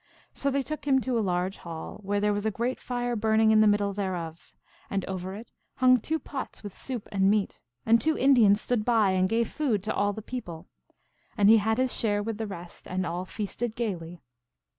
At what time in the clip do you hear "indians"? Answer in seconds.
8.17-8.59